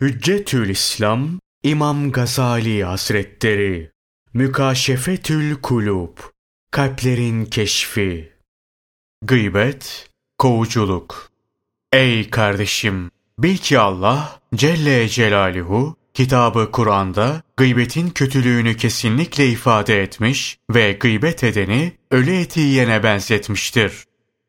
Hüccetül 0.00 0.68
İslam 0.68 1.40
İmam 1.62 2.12
Gazali 2.12 2.84
Hazretleri 2.84 3.90
Mükaşefetül 4.34 5.54
Kulub 5.54 6.18
Kalplerin 6.70 7.44
Keşfi 7.44 8.32
Gıybet, 9.22 10.10
kovuculuk 10.38 11.30
Ey 11.92 12.30
kardeşim! 12.30 13.10
Bil 13.38 13.56
ki 13.56 13.78
Allah 13.78 14.40
Celle 14.54 15.08
Celaluhu 15.08 15.96
kitabı 16.14 16.70
Kur'an'da 16.72 17.42
gıybetin 17.56 18.10
kötülüğünü 18.10 18.76
kesinlikle 18.76 19.48
ifade 19.48 20.02
etmiş 20.02 20.58
ve 20.70 20.92
gıybet 20.92 21.44
edeni 21.44 21.92
ölü 22.10 22.36
eti 22.36 22.60
yiyene 22.60 23.02
benzetmiştir. 23.02 24.04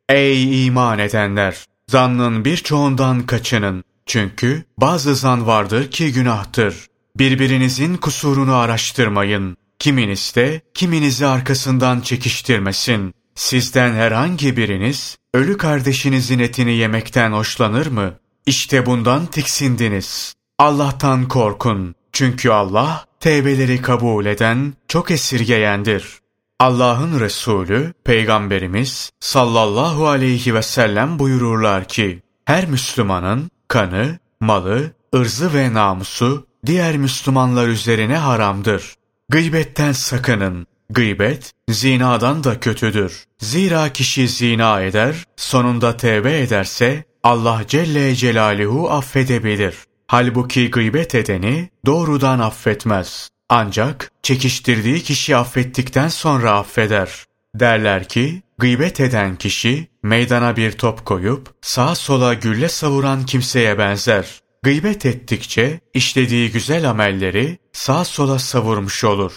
Ey 0.09 0.66
iman 0.66 1.00
edenler! 1.00 1.66
Zannın 1.91 2.45
birçoğundan 2.45 3.25
kaçının. 3.25 3.84
Çünkü 4.08 4.64
bazı 4.78 5.16
zan 5.16 5.48
vardır 5.48 5.92
ki 5.92 6.14
günahtır. 6.14 6.88
Birbirinizin 7.16 7.98
kusurunu 7.98 8.56
araştırmayın. 8.56 9.57
Kiminiz 9.79 10.34
de 10.36 10.61
kiminizi 10.74 11.25
arkasından 11.25 12.02
çekiştirmesin. 12.02 13.14
Sizden 13.36 13.93
herhangi 13.93 14.57
biriniz 14.57 15.18
ölü 15.34 15.57
kardeşinizin 15.57 16.39
etini 16.39 16.71
yemekten 16.71 17.32
hoşlanır 17.32 17.88
mı? 17.88 18.14
İşte 18.46 18.86
bundan 18.86 19.25
tiksindiniz. 19.25 20.34
Allah'tan 20.60 21.28
korkun. 21.28 21.96
Çünkü 22.12 22.50
Allah 22.50 23.06
tevbeleri 23.20 23.82
kabul 23.82 24.26
eden, 24.26 24.74
çok 24.87 25.12
esirgeyendir. 25.12 26.20
Allah'ın 26.60 27.20
Resulü, 27.20 27.93
Peygamberimiz 28.04 29.12
sallallahu 29.20 30.07
aleyhi 30.07 30.54
ve 30.54 30.62
sellem 30.62 31.20
buyururlar 31.20 31.87
ki, 31.87 32.22
her 32.45 32.67
Müslümanın 32.67 33.52
kanı, 33.67 34.20
malı, 34.39 34.92
ırzı 35.16 35.53
ve 35.53 35.73
namusu 35.73 36.48
diğer 36.66 36.98
Müslümanlar 36.98 37.67
üzerine 37.67 38.17
haramdır. 38.17 38.95
Gıybetten 39.30 39.92
sakının. 39.92 40.68
Gıybet, 40.90 41.52
zinadan 41.70 42.44
da 42.44 42.59
kötüdür. 42.59 43.24
Zira 43.40 43.94
kişi 43.94 44.28
zina 44.28 44.82
eder, 44.82 45.16
sonunda 45.36 45.98
tevbe 45.98 46.40
ederse 46.40 47.04
Allah 47.24 47.62
Celle 47.68 48.16
Celaluhu 48.16 48.90
affedebilir. 48.90 49.76
Halbuki 50.08 50.72
gıybet 50.72 51.16
edeni 51.16 51.70
doğrudan 51.86 52.40
affetmez. 52.40 53.30
Ancak 53.50 54.12
çekiştirdiği 54.24 55.04
kişi 55.04 55.36
affettikten 55.36 56.08
sonra 56.08 56.52
affeder. 56.52 57.26
Derler 57.56 58.08
ki, 58.08 58.42
gıybet 58.58 59.00
eden 59.00 59.36
kişi 59.36 59.88
meydana 60.03 60.55
bir 60.55 60.72
top 60.72 61.05
koyup 61.05 61.53
sağa 61.61 61.95
sola 61.95 62.33
gülle 62.33 62.69
savuran 62.69 63.25
kimseye 63.25 63.77
benzer. 63.77 64.41
Gıybet 64.63 65.05
ettikçe 65.05 65.80
işlediği 65.94 66.52
güzel 66.52 66.89
amelleri 66.89 67.58
sağa 67.73 68.05
sola 68.05 68.39
savurmuş 68.39 69.03
olur. 69.03 69.33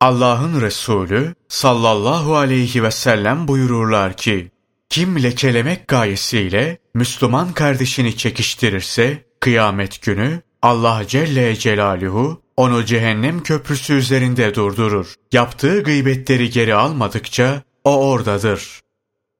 Allah'ın 0.00 0.60
Resulü 0.60 1.34
sallallahu 1.48 2.36
aleyhi 2.36 2.82
ve 2.82 2.90
sellem 2.90 3.48
buyururlar 3.48 4.16
ki, 4.16 4.50
kim 4.88 5.22
lekelemek 5.22 5.88
gayesiyle 5.88 6.78
Müslüman 6.94 7.52
kardeşini 7.52 8.16
çekiştirirse, 8.16 9.24
kıyamet 9.40 10.02
günü 10.02 10.40
Allah 10.62 11.02
Celle 11.08 11.56
Celaluhu 11.56 12.42
onu 12.56 12.84
cehennem 12.84 13.42
köprüsü 13.42 13.94
üzerinde 13.94 14.54
durdurur. 14.54 15.14
Yaptığı 15.32 15.82
gıybetleri 15.82 16.50
geri 16.50 16.74
almadıkça 16.74 17.62
o 17.84 18.10
oradadır. 18.10 18.80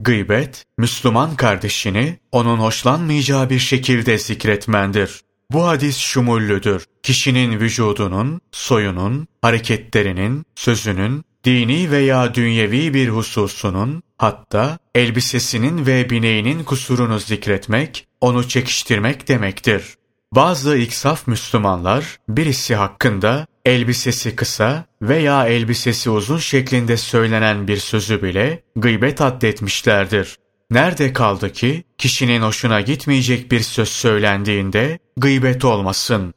Gıybet, 0.00 0.64
Müslüman 0.78 1.36
kardeşini 1.36 2.18
onun 2.32 2.58
hoşlanmayacağı 2.58 3.50
bir 3.50 3.58
şekilde 3.58 4.18
zikretmendir. 4.18 5.20
Bu 5.50 5.66
hadis 5.66 5.98
şumullüdür. 5.98 6.84
Kişinin 7.02 7.60
vücudunun, 7.60 8.40
soyunun, 8.52 9.26
hareketlerinin, 9.42 10.44
sözünün, 10.54 11.24
dini 11.44 11.90
veya 11.90 12.34
dünyevi 12.34 12.94
bir 12.94 13.08
hususunun, 13.08 14.02
hatta 14.18 14.78
elbisesinin 14.94 15.86
ve 15.86 16.10
bineğinin 16.10 16.64
kusurunu 16.64 17.18
zikretmek, 17.18 18.06
onu 18.20 18.48
çekiştirmek 18.48 19.28
demektir. 19.28 19.94
Bazı 20.32 20.76
iksaf 20.76 21.26
Müslümanlar 21.26 22.18
birisi 22.28 22.74
hakkında 22.74 23.46
elbisesi 23.64 24.36
kısa 24.36 24.84
veya 25.02 25.46
elbisesi 25.46 26.10
uzun 26.10 26.38
şeklinde 26.38 26.96
söylenen 26.96 27.68
bir 27.68 27.76
sözü 27.76 28.22
bile 28.22 28.62
gıybet 28.76 29.20
addetmişlerdir. 29.20 30.38
Nerede 30.70 31.12
kaldı 31.12 31.52
ki 31.52 31.84
kişinin 31.98 32.42
hoşuna 32.42 32.80
gitmeyecek 32.80 33.52
bir 33.52 33.60
söz 33.60 33.88
söylendiğinde 33.88 34.98
gıybet 35.16 35.64
olmasın. 35.64 36.34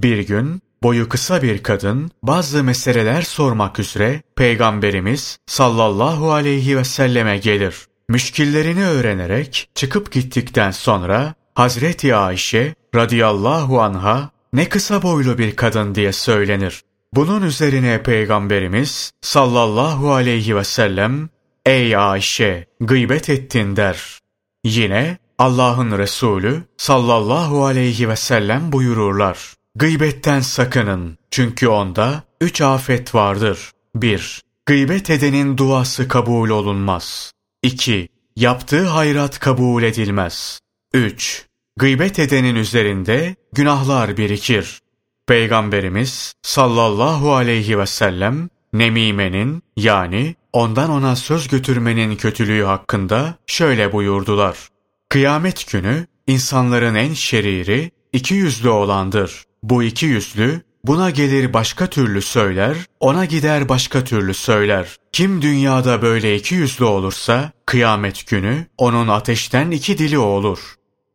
Bir 0.00 0.18
gün 0.18 0.62
boyu 0.82 1.08
kısa 1.08 1.42
bir 1.42 1.62
kadın 1.62 2.10
bazı 2.22 2.64
meseleler 2.64 3.22
sormak 3.22 3.78
üzere 3.78 4.22
Peygamberimiz 4.36 5.38
sallallahu 5.46 6.32
aleyhi 6.32 6.76
ve 6.76 6.84
selleme 6.84 7.38
gelir. 7.38 7.74
Müşkillerini 8.08 8.84
öğrenerek 8.84 9.68
çıkıp 9.74 10.12
gittikten 10.12 10.70
sonra 10.70 11.34
Hazreti 11.54 12.14
Ayşe 12.14 12.74
radıyallahu 12.94 13.82
anha 13.82 14.30
ne 14.52 14.68
kısa 14.68 15.02
boylu 15.02 15.38
bir 15.38 15.56
kadın 15.56 15.94
diye 15.94 16.12
söylenir. 16.12 16.82
Bunun 17.14 17.42
üzerine 17.42 18.02
Peygamberimiz 18.02 19.12
sallallahu 19.20 20.12
aleyhi 20.12 20.56
ve 20.56 20.64
sellem 20.64 21.28
Ey 21.66 21.96
Ayşe 21.96 22.66
gıybet 22.80 23.30
ettin 23.30 23.76
der. 23.76 24.18
Yine 24.64 25.18
Allah'ın 25.38 25.98
Resulü 25.98 26.62
sallallahu 26.76 27.64
aleyhi 27.64 28.08
ve 28.08 28.16
sellem 28.16 28.72
buyururlar. 28.72 29.54
Gıybetten 29.74 30.40
sakının 30.40 31.18
çünkü 31.30 31.68
onda 31.68 32.22
üç 32.40 32.60
afet 32.60 33.14
vardır. 33.14 33.72
1. 33.94 34.42
Gıybet 34.66 35.10
edenin 35.10 35.56
duası 35.56 36.08
kabul 36.08 36.50
olunmaz. 36.50 37.32
2. 37.62 38.08
Yaptığı 38.36 38.86
hayrat 38.86 39.38
kabul 39.38 39.82
edilmez. 39.82 40.60
3. 40.94 41.46
Gıybet 41.76 42.18
edenin 42.18 42.54
üzerinde 42.54 43.36
günahlar 43.52 44.16
birikir. 44.16 44.80
Peygamberimiz 45.26 46.34
sallallahu 46.42 47.34
aleyhi 47.34 47.78
ve 47.78 47.86
sellem 47.86 48.48
nemimenin 48.72 49.62
yani 49.76 50.34
ondan 50.52 50.90
ona 50.90 51.16
söz 51.16 51.48
götürmenin 51.48 52.16
kötülüğü 52.16 52.64
hakkında 52.64 53.34
şöyle 53.46 53.92
buyurdular. 53.92 54.68
Kıyamet 55.08 55.72
günü 55.72 56.06
insanların 56.26 56.94
en 56.94 57.14
şeriri 57.14 57.90
iki 58.12 58.34
yüzlü 58.34 58.68
olandır. 58.68 59.44
Bu 59.62 59.82
iki 59.82 60.06
yüzlü 60.06 60.62
buna 60.84 61.10
gelir 61.10 61.52
başka 61.52 61.86
türlü 61.86 62.22
söyler, 62.22 62.76
ona 63.00 63.24
gider 63.24 63.68
başka 63.68 64.04
türlü 64.04 64.34
söyler. 64.34 64.96
Kim 65.12 65.42
dünyada 65.42 66.02
böyle 66.02 66.36
iki 66.36 66.54
yüzlü 66.54 66.84
olursa 66.84 67.52
kıyamet 67.66 68.26
günü 68.26 68.66
onun 68.78 69.08
ateşten 69.08 69.70
iki 69.70 69.98
dili 69.98 70.18
olur. 70.18 70.58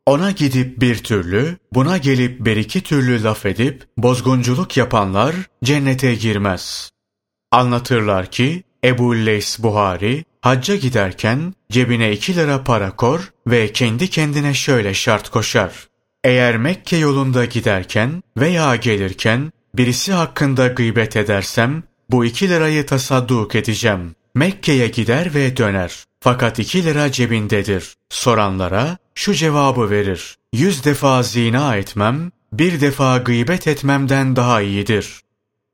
Ona 0.05 0.31
gidip 0.31 0.81
bir 0.81 0.97
türlü, 0.97 1.57
buna 1.73 1.97
gelip 1.97 2.45
bir 2.45 2.57
iki 2.57 2.81
türlü 2.81 3.23
laf 3.23 3.45
edip 3.45 3.83
bozgunculuk 3.97 4.77
yapanlar 4.77 5.35
cennete 5.63 6.15
girmez. 6.15 6.91
Anlatırlar 7.51 8.31
ki 8.31 8.63
Ebu 8.83 9.15
Leys 9.15 9.59
Buhari 9.59 10.23
hacca 10.41 10.75
giderken 10.75 11.53
cebine 11.71 12.11
iki 12.11 12.35
lira 12.35 12.63
para 12.63 12.95
kor 12.95 13.33
ve 13.47 13.71
kendi 13.71 14.09
kendine 14.09 14.53
şöyle 14.53 14.93
şart 14.93 15.29
koşar. 15.29 15.87
Eğer 16.23 16.57
Mekke 16.57 16.97
yolunda 16.97 17.45
giderken 17.45 18.23
veya 18.37 18.75
gelirken 18.75 19.51
birisi 19.75 20.13
hakkında 20.13 20.67
gıybet 20.67 21.15
edersem 21.15 21.83
bu 22.09 22.25
iki 22.25 22.49
lirayı 22.49 22.85
tasadduk 22.85 23.55
edeceğim. 23.55 24.15
Mekke'ye 24.35 24.87
gider 24.87 25.33
ve 25.33 25.57
döner. 25.57 26.03
Fakat 26.19 26.59
iki 26.59 26.83
lira 26.83 27.11
cebindedir. 27.11 27.93
Soranlara 28.09 28.97
şu 29.15 29.33
cevabı 29.33 29.89
verir. 29.89 30.37
Yüz 30.53 30.83
defa 30.83 31.23
zina 31.23 31.75
etmem, 31.75 32.31
bir 32.53 32.81
defa 32.81 33.17
gıybet 33.17 33.67
etmemden 33.67 34.35
daha 34.35 34.61
iyidir. 34.61 35.21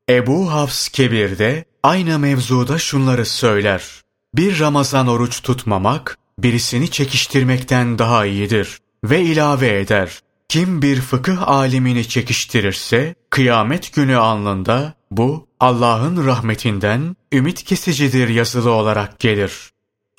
Ebu 0.10 0.52
Hafs 0.52 0.90
Kebir'de 0.90 1.66
aynı 1.84 2.20
mevzuda 2.20 2.78
şunları 2.78 3.26
söyler. 3.26 3.84
Bir 4.36 4.60
Ramazan 4.60 5.08
oruç 5.08 5.42
tutmamak, 5.42 6.18
birisini 6.40 6.92
çekiştirmekten 6.92 8.00
daha 8.00 8.26
iyidir. 8.26 8.80
Ve 9.04 9.22
ilave 9.22 9.80
eder. 9.80 10.20
Kim 10.50 10.82
bir 10.82 11.02
fıkıh 11.02 11.48
alimini 11.48 12.08
çekiştirirse, 12.08 13.16
kıyamet 13.30 13.94
günü 13.94 14.18
alnında 14.18 14.94
bu 15.12 15.48
Allah'ın 15.60 16.26
rahmetinden 16.26 17.16
ümit 17.34 17.64
kesicidir 17.64 18.30
yazılı 18.30 18.72
olarak 18.72 19.20
gelir. 19.20 19.70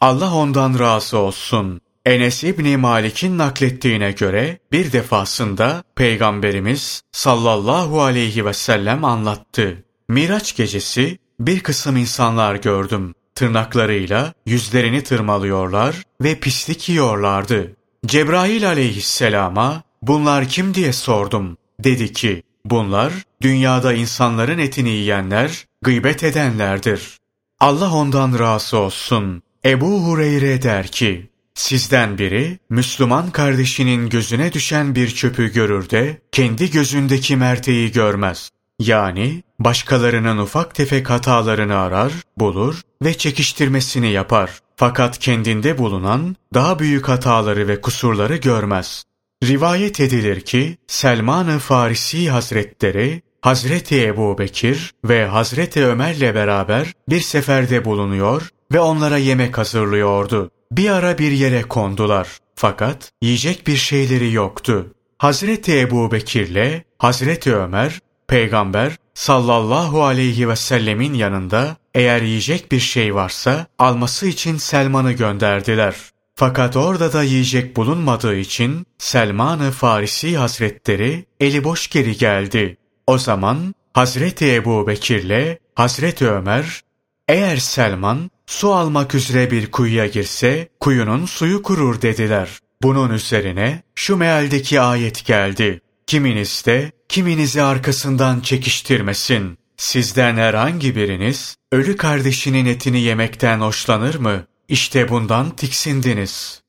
Allah 0.01 0.35
ondan 0.35 0.79
razı 0.79 1.19
olsun. 1.19 1.81
Enes 2.07 2.45
İbni 2.45 2.77
Malik'in 2.77 3.39
naklettiğine 3.39 4.13
göre 4.13 4.59
bir 4.73 4.93
defasında 4.93 5.83
Peygamberimiz 5.97 7.03
sallallahu 7.13 8.03
aleyhi 8.03 8.47
ve 8.47 8.53
sellem 8.53 9.05
anlattı. 9.05 9.85
Miraç 10.09 10.57
gecesi 10.57 11.19
bir 11.41 11.61
kısım 11.61 11.97
insanlar 11.97 12.55
gördüm. 12.55 13.15
Tırnaklarıyla 13.35 14.33
yüzlerini 14.47 15.03
tırmalıyorlar 15.03 15.97
ve 16.23 16.41
pislik 16.41 16.89
yiyorlardı. 16.89 17.77
Cebrail 18.07 18.69
aleyhisselama 18.69 19.83
bunlar 20.03 20.49
kim 20.49 20.75
diye 20.75 20.93
sordum. 20.93 21.57
Dedi 21.85 22.13
ki, 22.13 22.43
bunlar 22.70 23.12
dünyada 23.43 23.93
insanların 23.93 24.58
etini 24.58 24.90
yiyenler, 24.90 25.67
gıybet 25.82 26.25
edenlerdir. 26.25 27.19
Allah 27.61 27.94
ondan 27.94 28.38
razı 28.38 28.78
olsun. 28.78 29.43
Ebu 29.64 30.05
Hureyre 30.05 30.62
der 30.62 30.87
ki, 30.87 31.31
Sizden 31.55 32.19
biri 32.19 32.58
Müslüman 32.70 33.31
kardeşinin 33.31 34.08
gözüne 34.08 34.52
düşen 34.52 34.94
bir 34.94 35.08
çöpü 35.08 35.52
görür 35.52 35.90
de 35.90 36.20
kendi 36.32 36.70
gözündeki 36.70 37.37
merteği 37.37 37.93
görmez. 37.93 38.50
Yani 38.78 39.43
başkalarının 39.58 40.38
ufak 40.38 40.75
tefek 40.75 41.11
hatalarını 41.11 41.76
arar, 41.76 42.12
bulur 42.37 42.81
ve 43.02 43.19
çekiştirmesini 43.19 44.11
yapar. 44.11 44.50
Fakat 44.76 45.19
kendinde 45.19 45.78
bulunan 45.78 46.37
daha 46.55 46.78
büyük 46.78 47.08
hataları 47.08 47.69
ve 47.69 47.81
kusurları 47.81 48.37
görmez. 48.37 49.05
Rivayet 49.45 50.01
edilir 50.01 50.41
ki 50.41 50.77
Selman-ı 50.87 51.59
Farisi 51.59 52.31
Hazretleri 52.31 53.23
Hazreti 53.41 54.07
Ebu 54.07 54.39
Bekir 54.39 54.95
ve 55.05 55.27
Hazreti 55.27 55.87
Ömer'le 55.87 56.35
beraber 56.35 56.93
bir 57.09 57.21
seferde 57.21 57.85
bulunuyor 57.85 58.49
ve 58.73 58.81
onlara 58.81 59.19
yemek 59.19 59.59
hazırlıyordu. 59.59 60.51
Bir 60.73 60.91
ara 60.91 61.19
bir 61.19 61.33
yere 61.33 61.63
kondular. 61.63 62.39
Fakat 62.55 63.13
yiyecek 63.23 63.67
bir 63.67 63.77
şeyleri 63.77 64.33
yoktu. 64.33 64.95
Hazreti 65.19 65.81
Ebu 65.81 66.13
Bekir'le 66.13 66.83
Hazreti 66.99 67.57
Ömer, 67.57 67.99
Peygamber 68.29 68.97
sallallahu 69.15 70.05
aleyhi 70.05 70.49
ve 70.49 70.57
sellemin 70.57 71.15
yanında 71.15 71.77
eğer 71.95 72.23
yiyecek 72.23 72.73
bir 72.73 72.81
şey 72.81 73.15
varsa 73.15 73.67
alması 73.79 74.27
için 74.27 74.57
Selman'ı 74.57 75.13
gönderdiler. 75.13 75.95
Fakat 76.41 76.77
orada 76.77 77.13
da 77.13 77.23
yiyecek 77.23 77.77
bulunmadığı 77.77 78.37
için 78.37 78.87
Selman-ı 78.99 79.71
Farisi 79.71 80.37
Hazretleri 80.37 81.25
eli 81.41 81.65
boş 81.65 81.89
geri 81.89 82.17
geldi. 82.17 82.77
O 83.07 83.19
zaman 83.19 83.75
Hazreti 83.95 84.55
Ebu 84.55 84.87
Bekir'le 84.87 85.59
Hazreti 85.75 86.29
Ömer, 86.29 86.81
eğer 87.29 87.57
Selman 87.57 88.31
su 88.47 88.75
almak 88.75 89.15
üzere 89.15 89.51
bir 89.51 89.71
kuyuya 89.71 90.07
girse 90.07 90.69
kuyunun 90.81 91.27
suyu 91.27 91.63
kurur 91.63 92.03
dediler. 92.03 92.49
Bunun 92.83 93.11
üzerine 93.11 93.83
şu 93.95 94.17
mealdeki 94.17 94.81
ayet 94.81 95.27
geldi. 95.27 95.81
Kiminiz 96.07 96.63
de 96.67 96.93
kiminizi 97.09 97.63
arkasından 97.63 98.41
çekiştirmesin. 98.41 99.59
Sizden 99.77 100.37
herhangi 100.37 100.97
biriniz 100.97 101.57
ölü 101.73 101.97
kardeşinin 101.97 102.67
etini 102.67 103.01
yemekten 103.01 103.61
hoşlanır 103.61 104.15
mı? 104.15 104.50
İşte 104.70 105.08
bundan 105.08 105.50
tiksindiniz. 105.50 106.62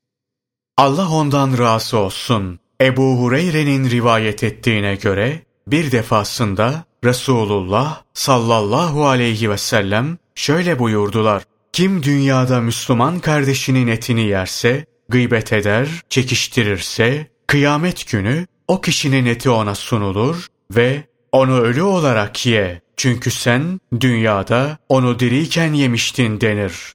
Allah 0.76 1.08
ondan 1.10 1.58
razı 1.58 1.98
olsun. 1.98 2.58
Ebu 2.80 3.16
Hureyre'nin 3.20 3.90
rivayet 3.90 4.44
ettiğine 4.44 4.94
göre 4.94 5.42
bir 5.66 5.92
defasında 5.92 6.84
Resulullah 7.04 8.02
sallallahu 8.14 9.06
aleyhi 9.06 9.50
ve 9.50 9.58
sellem 9.58 10.18
şöyle 10.34 10.78
buyurdular. 10.78 11.42
Kim 11.72 12.02
dünyada 12.02 12.60
Müslüman 12.60 13.18
kardeşinin 13.18 13.86
etini 13.86 14.26
yerse, 14.26 14.86
gıybet 15.08 15.52
eder, 15.52 15.88
çekiştirirse, 16.08 17.26
kıyamet 17.46 18.10
günü 18.10 18.46
o 18.68 18.80
kişinin 18.80 19.26
eti 19.26 19.50
ona 19.50 19.74
sunulur 19.74 20.46
ve 20.74 21.04
onu 21.32 21.60
ölü 21.60 21.82
olarak 21.82 22.46
ye. 22.46 22.82
Çünkü 22.96 23.30
sen 23.30 23.80
dünyada 24.00 24.78
onu 24.88 25.18
diriyken 25.18 25.72
yemiştin 25.72 26.40
denir. 26.40 26.92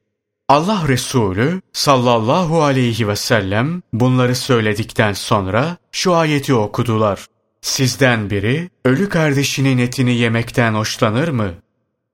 Allah 0.48 0.88
Resulü 0.88 1.60
sallallahu 1.72 2.62
aleyhi 2.62 3.08
ve 3.08 3.16
sellem 3.16 3.82
bunları 3.92 4.36
söyledikten 4.36 5.12
sonra 5.12 5.76
şu 5.92 6.14
ayeti 6.14 6.54
okudular. 6.54 7.26
Sizden 7.60 8.30
biri 8.30 8.70
ölü 8.84 9.08
kardeşinin 9.08 9.78
etini 9.78 10.14
yemekten 10.14 10.74
hoşlanır 10.74 11.28
mı? 11.28 11.54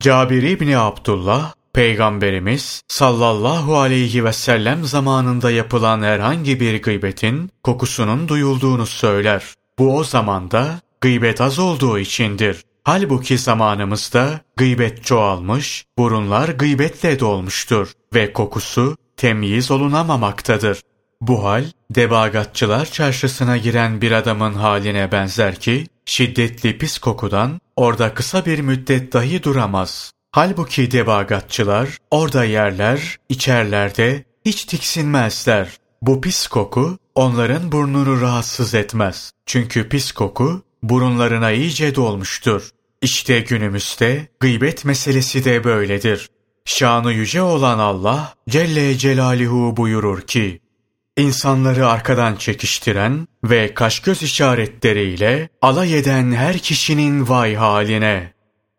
Cabir 0.01 0.43
İbni 0.43 0.79
Abdullah, 0.79 1.53
Peygamberimiz 1.73 2.83
sallallahu 2.89 3.79
aleyhi 3.79 4.25
ve 4.25 4.33
sellem 4.33 4.85
zamanında 4.85 5.51
yapılan 5.51 6.03
herhangi 6.03 6.61
bir 6.61 6.83
gıybetin 6.83 7.51
kokusunun 7.63 8.29
duyulduğunu 8.29 8.87
söyler. 8.87 9.45
Bu 9.79 9.97
o 9.97 10.05
zamanda 10.05 10.81
gıybet 11.01 11.41
az 11.41 11.59
olduğu 11.59 11.99
içindir. 11.99 12.65
Halbuki 12.87 13.39
zamanımızda 13.39 14.41
gıybet 14.57 15.05
çoğalmış, 15.05 15.85
burunlar 15.99 16.49
gıybetle 16.49 17.21
dolmuştur 17.21 17.93
ve 18.15 18.33
kokusu 18.33 18.97
temyiz 19.17 19.71
olunamamaktadır. 19.71 20.81
Bu 21.21 21.45
hal, 21.45 21.65
debagatçılar 21.91 22.87
çarşısına 22.87 23.57
giren 23.57 24.01
bir 24.01 24.13
adamın 24.13 24.55
haline 24.55 25.13
benzer 25.13 25.55
ki, 25.55 25.87
şiddetli 26.07 26.79
pis 26.79 26.99
kokudan 26.99 27.61
orada 27.77 28.15
kısa 28.15 28.47
bir 28.47 28.59
müddet 28.59 29.13
dahi 29.13 29.43
duramaz. 29.43 30.13
Halbuki 30.31 30.91
debagatçılar 30.91 31.99
orada 32.11 32.45
yerler, 32.45 33.19
içerler 33.29 33.97
de 33.97 34.25
hiç 34.45 34.65
tiksinmezler. 34.65 35.69
Bu 36.03 36.21
pis 36.21 36.47
koku 36.47 36.99
onların 37.15 37.73
burnunu 37.73 38.21
rahatsız 38.21 38.75
etmez. 38.75 39.33
Çünkü 39.47 39.89
pis 39.89 40.13
koku 40.13 40.63
burunlarına 40.89 41.51
iyice 41.51 41.95
dolmuştur. 41.95 42.71
İşte 43.03 43.41
günümüzde 43.41 44.29
gıybet 44.41 44.85
meselesi 44.85 45.45
de 45.45 45.65
böyledir. 45.65 46.31
Şanı 46.65 47.13
yüce 47.13 47.43
olan 47.43 47.79
Allah 47.79 48.35
Celle 48.49 48.99
Celaluhu 48.99 49.77
buyurur 49.77 50.21
ki, 50.21 50.61
İnsanları 51.17 51.89
arkadan 51.89 52.37
çekiştiren 52.37 53.29
ve 53.45 53.75
kaş 53.75 54.01
göz 54.01 54.23
işaretleriyle 54.23 55.49
alay 55.63 55.99
eden 55.99 56.33
her 56.33 56.59
kişinin 56.59 57.29
vay 57.29 57.55
haline. 57.55 58.33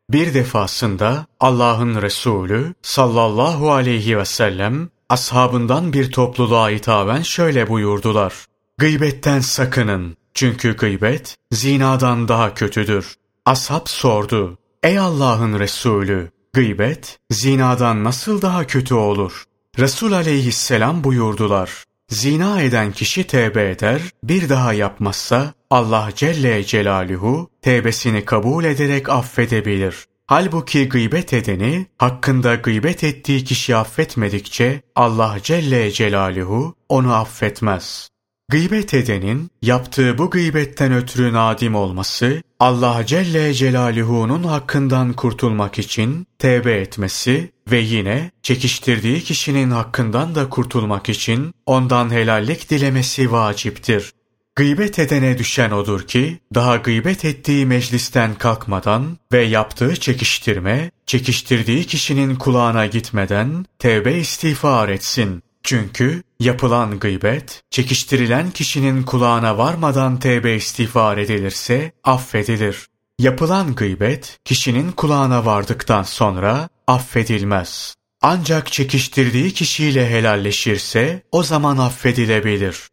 Bir 0.10 0.34
defasında 0.34 1.26
Allah'ın 1.40 2.02
Resulü 2.02 2.74
sallallahu 2.82 3.72
aleyhi 3.72 4.18
ve 4.18 4.26
sellem 4.26 4.90
ashabından 5.10 5.94
bir 5.94 6.12
topluluğa 6.12 6.70
hitaben 6.70 7.22
şöyle 7.22 7.70
buyurdular. 7.70 8.34
Gıybetten 8.78 9.40
sakının. 9.40 10.18
Çünkü 10.36 10.78
gıybet 10.78 11.38
zinadan 11.52 12.28
daha 12.28 12.54
kötüdür. 12.54 13.16
Ashab 13.46 13.88
sordu. 13.88 14.58
Ey 14.84 15.00
Allah'ın 15.00 15.60
Resulü, 15.60 16.32
gıybet 16.54 17.20
zinadan 17.32 18.04
nasıl 18.04 18.42
daha 18.42 18.68
kötü 18.68 18.94
olur? 18.94 19.44
Resul 19.80 20.12
aleyhisselam 20.12 21.04
buyurdular. 21.04 21.84
Zina 22.10 22.62
eden 22.62 22.92
kişi 22.92 23.24
tevbe 23.28 23.70
eder, 23.70 24.02
bir 24.24 24.50
daha 24.50 24.74
yapmazsa 24.74 25.54
Allah 25.70 26.10
Celle 26.16 26.64
Celaluhu 26.64 27.50
tevbesini 27.62 28.26
kabul 28.26 28.64
ederek 28.64 29.10
affedebilir. 29.10 30.06
Halbuki 30.28 30.90
gıybet 30.90 31.34
edeni 31.34 31.86
hakkında 31.98 32.56
gıybet 32.56 33.04
ettiği 33.04 33.44
kişi 33.44 33.76
affetmedikçe 33.76 34.82
Allah 34.96 35.38
Celle 35.44 35.92
Celaluhu 35.92 36.76
onu 36.90 37.14
affetmez. 37.14 38.10
Gıybet 38.50 38.94
edenin 38.94 39.52
yaptığı 39.62 40.18
bu 40.18 40.30
gıybetten 40.30 40.94
ötürü 40.94 41.34
nadim 41.34 41.76
olması, 41.76 42.42
Allah 42.60 43.06
Celle 43.06 43.54
Celaluhu'nun 43.54 44.44
hakkından 44.44 45.14
kurtulmak 45.14 45.80
için 45.80 46.28
tevbe 46.40 46.74
etmesi 46.74 47.52
ve 47.72 47.80
yine 47.80 48.32
çekiştirdiği 48.44 49.22
kişinin 49.22 49.72
hakkından 49.72 50.36
da 50.36 50.50
kurtulmak 50.50 51.10
için 51.10 51.54
ondan 51.66 52.12
helallik 52.12 52.70
dilemesi 52.70 53.32
vaciptir. 53.32 54.14
Gıybet 54.56 55.00
edene 55.00 55.38
düşen 55.38 55.72
odur 55.72 56.02
ki, 56.02 56.40
daha 56.56 56.76
gıybet 56.76 57.26
ettiği 57.26 57.66
meclisten 57.66 58.36
kalkmadan 58.36 59.18
ve 59.32 59.42
yaptığı 59.42 59.96
çekiştirme, 59.96 60.92
çekiştirdiği 61.06 61.84
kişinin 61.84 62.36
kulağına 62.36 62.86
gitmeden 62.86 63.66
tevbe 63.80 64.18
istiğfar 64.18 64.90
etsin. 64.90 65.44
Çünkü 65.64 66.24
yapılan 66.40 67.00
gıybet, 67.00 67.62
çekiştirilen 67.70 68.52
kişinin 68.52 69.04
kulağına 69.04 69.58
varmadan 69.58 70.20
tevbe 70.20 70.56
istiğfar 70.56 71.18
edilirse 71.18 71.92
affedilir. 72.04 72.88
Yapılan 73.20 73.76
gıybet, 73.76 74.40
kişinin 74.46 74.92
kulağına 74.92 75.46
vardıktan 75.46 76.04
sonra 76.04 76.70
affedilmez. 76.88 77.96
Ancak 78.22 78.72
çekiştirdiği 78.72 79.54
kişiyle 79.54 80.10
helalleşirse 80.10 81.24
o 81.32 81.44
zaman 81.44 81.78
affedilebilir. 81.78 82.90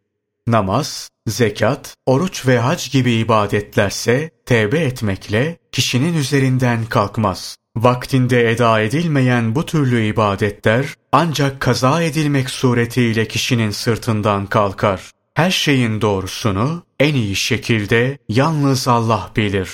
Namaz, 0.47 1.09
zekat, 1.27 1.95
oruç 2.05 2.47
ve 2.47 2.59
hac 2.59 2.91
gibi 2.91 3.11
ibadetlerse 3.11 4.29
tevbe 4.45 4.79
etmekle 4.79 5.57
kişinin 5.71 6.13
üzerinden 6.13 6.85
kalkmaz. 6.85 7.57
Vaktinde 7.75 8.51
eda 8.51 8.81
edilmeyen 8.81 9.55
bu 9.55 9.65
türlü 9.65 10.05
ibadetler 10.05 10.85
ancak 11.11 11.59
kaza 11.59 12.03
edilmek 12.03 12.49
suretiyle 12.49 13.27
kişinin 13.27 13.71
sırtından 13.71 14.45
kalkar. 14.45 15.11
Her 15.33 15.51
şeyin 15.51 16.01
doğrusunu 16.01 16.83
en 16.99 17.13
iyi 17.13 17.35
şekilde 17.35 18.17
yalnız 18.29 18.87
Allah 18.87 19.31
bilir. 19.35 19.69